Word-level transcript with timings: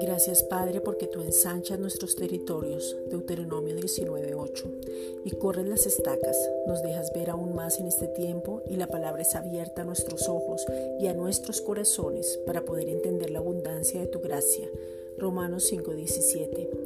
Gracias 0.00 0.42
Padre 0.42 0.80
porque 0.80 1.06
tú 1.06 1.22
ensanchas 1.22 1.78
nuestros 1.78 2.16
territorios, 2.16 2.96
Deuteronomio 3.08 3.76
19.8, 3.76 5.24
y 5.24 5.30
corres 5.32 5.66
las 5.66 5.86
estacas, 5.86 6.36
nos 6.66 6.82
dejas 6.82 7.12
ver 7.12 7.30
aún 7.30 7.54
más 7.54 7.78
en 7.78 7.86
este 7.86 8.08
tiempo 8.08 8.62
y 8.66 8.76
la 8.76 8.86
palabra 8.86 9.22
es 9.22 9.34
abierta 9.34 9.82
a 9.82 9.84
nuestros 9.84 10.28
ojos 10.28 10.64
y 11.00 11.06
a 11.06 11.14
nuestros 11.14 11.60
corazones 11.60 12.40
para 12.46 12.64
poder 12.64 12.88
entender 12.88 13.30
la 13.30 13.38
abundancia 13.38 14.00
de 14.00 14.06
tu 14.06 14.20
gracia. 14.20 14.68
Romanos 15.18 15.72
5.17 15.72 16.77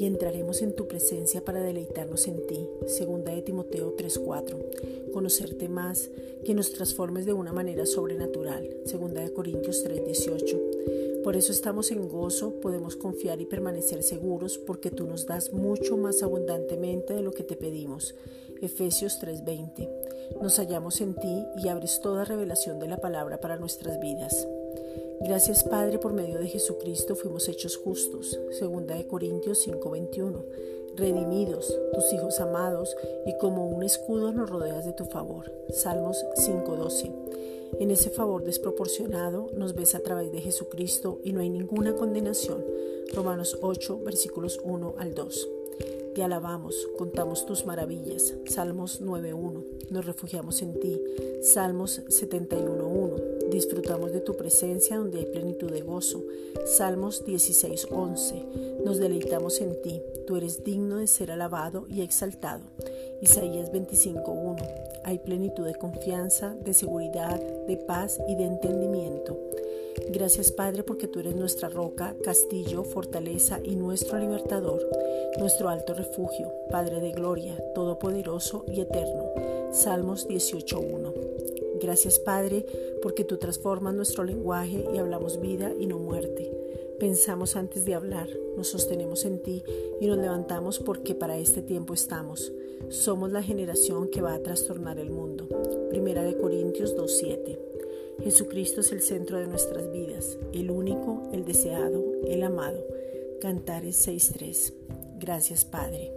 y 0.00 0.06
entraremos 0.06 0.62
en 0.62 0.72
tu 0.72 0.88
presencia 0.88 1.44
para 1.44 1.60
deleitarnos 1.60 2.26
en 2.26 2.46
ti. 2.46 2.66
Segunda 2.86 3.34
de 3.34 3.42
Timoteo 3.42 3.94
3:4. 3.96 4.56
Conocerte 5.12 5.68
más, 5.68 6.08
que 6.42 6.54
nos 6.54 6.72
transformes 6.72 7.26
de 7.26 7.34
una 7.34 7.52
manera 7.52 7.84
sobrenatural. 7.84 8.66
Segunda 8.86 9.20
de 9.20 9.30
Corintios 9.30 9.84
3:18. 9.84 10.58
Por 11.22 11.36
eso 11.36 11.52
estamos 11.52 11.90
en 11.90 12.08
gozo, 12.08 12.60
podemos 12.62 12.96
confiar 12.96 13.42
y 13.42 13.44
permanecer 13.44 14.02
seguros 14.02 14.56
porque 14.56 14.90
tú 14.90 15.06
nos 15.06 15.26
das 15.26 15.52
mucho 15.52 15.98
más 15.98 16.22
abundantemente 16.22 17.12
de 17.12 17.20
lo 17.20 17.32
que 17.32 17.44
te 17.44 17.56
pedimos. 17.56 18.14
Efesios 18.62 19.18
3:20. 19.20 19.86
Nos 20.40 20.56
hallamos 20.56 21.02
en 21.02 21.14
ti 21.14 21.44
y 21.62 21.68
abres 21.68 22.00
toda 22.00 22.24
revelación 22.24 22.78
de 22.78 22.88
la 22.88 22.96
palabra 22.96 23.38
para 23.38 23.58
nuestras 23.58 24.00
vidas. 24.00 24.48
Gracias 25.22 25.64
Padre, 25.64 25.98
por 25.98 26.14
medio 26.14 26.38
de 26.38 26.48
Jesucristo 26.48 27.14
fuimos 27.14 27.46
hechos 27.48 27.76
justos. 27.76 28.38
Segunda 28.58 28.94
de 28.94 29.06
Corintios 29.06 29.58
5:21. 29.58 30.44
Redimidos, 30.96 31.78
tus 31.92 32.12
hijos 32.14 32.40
amados, 32.40 32.96
y 33.26 33.36
como 33.36 33.68
un 33.68 33.82
escudo 33.82 34.32
nos 34.32 34.48
rodeas 34.48 34.86
de 34.86 34.94
tu 34.94 35.04
favor. 35.04 35.52
Salmos 35.68 36.24
5:12. 36.36 37.12
En 37.78 37.90
ese 37.90 38.08
favor 38.08 38.44
desproporcionado 38.44 39.50
nos 39.54 39.74
ves 39.74 39.94
a 39.94 40.00
través 40.00 40.32
de 40.32 40.40
Jesucristo 40.40 41.20
y 41.22 41.32
no 41.32 41.40
hay 41.40 41.50
ninguna 41.50 41.94
condenación. 41.94 42.64
Romanos 43.14 43.58
8, 43.60 44.00
versículos 44.02 44.58
1 44.64 44.94
al 44.96 45.14
2. 45.14 45.48
Te 46.14 46.22
alabamos, 46.22 46.88
contamos 46.98 47.46
tus 47.46 47.66
maravillas. 47.66 48.34
Salmos 48.46 49.00
9.1. 49.00 49.64
Nos 49.90 50.06
refugiamos 50.06 50.62
en 50.62 50.80
ti. 50.80 51.00
Salmos 51.42 52.02
71.1. 52.08 53.29
Disfrutamos 53.50 54.12
de 54.12 54.20
tu 54.20 54.36
presencia 54.36 54.98
donde 54.98 55.18
hay 55.18 55.26
plenitud 55.26 55.70
de 55.70 55.80
gozo. 55.80 56.22
Salmos 56.64 57.24
16.11. 57.26 58.82
Nos 58.84 58.98
deleitamos 58.98 59.60
en 59.60 59.80
ti. 59.82 60.00
Tú 60.26 60.36
eres 60.36 60.62
digno 60.62 60.98
de 60.98 61.06
ser 61.06 61.32
alabado 61.32 61.86
y 61.88 62.02
exaltado. 62.02 62.62
Isaías 63.20 63.72
25.1. 63.72 64.56
Hay 65.04 65.18
plenitud 65.18 65.66
de 65.66 65.74
confianza, 65.74 66.54
de 66.54 66.74
seguridad, 66.74 67.40
de 67.66 67.76
paz 67.76 68.20
y 68.28 68.36
de 68.36 68.44
entendimiento. 68.44 69.36
Gracias 70.10 70.52
Padre 70.52 70.84
porque 70.84 71.08
tú 71.08 71.20
eres 71.20 71.34
nuestra 71.34 71.68
roca, 71.68 72.14
castillo, 72.22 72.84
fortaleza 72.84 73.58
y 73.62 73.74
nuestro 73.74 74.18
libertador, 74.18 74.88
nuestro 75.38 75.68
alto 75.68 75.94
refugio, 75.94 76.52
Padre 76.70 77.00
de 77.00 77.10
gloria, 77.12 77.56
todopoderoso 77.74 78.64
y 78.68 78.80
eterno. 78.80 79.32
Salmos 79.72 80.28
18.1. 80.28 81.59
Gracias 81.80 82.18
Padre 82.18 82.66
porque 83.02 83.24
tú 83.24 83.38
transformas 83.38 83.94
nuestro 83.94 84.24
lenguaje 84.24 84.84
y 84.94 84.98
hablamos 84.98 85.40
vida 85.40 85.72
y 85.78 85.86
no 85.86 85.98
muerte. 85.98 86.50
Pensamos 86.98 87.56
antes 87.56 87.86
de 87.86 87.94
hablar, 87.94 88.28
nos 88.56 88.68
sostenemos 88.68 89.24
en 89.24 89.42
ti 89.42 89.62
y 90.00 90.06
nos 90.06 90.18
levantamos 90.18 90.78
porque 90.78 91.14
para 91.14 91.38
este 91.38 91.62
tiempo 91.62 91.94
estamos. 91.94 92.52
Somos 92.90 93.32
la 93.32 93.42
generación 93.42 94.08
que 94.08 94.20
va 94.20 94.34
a 94.34 94.42
trastornar 94.42 94.98
el 94.98 95.10
mundo. 95.10 95.48
Primera 95.88 96.22
de 96.22 96.36
Corintios 96.36 96.94
2.7. 96.94 97.58
Jesucristo 98.22 98.82
es 98.82 98.92
el 98.92 99.00
centro 99.00 99.38
de 99.38 99.46
nuestras 99.46 99.90
vidas, 99.90 100.36
el 100.52 100.70
único, 100.70 101.22
el 101.32 101.46
deseado, 101.46 102.04
el 102.26 102.42
amado. 102.42 102.84
Cantares 103.40 104.06
6.3. 104.06 104.74
Gracias 105.18 105.64
Padre. 105.64 106.12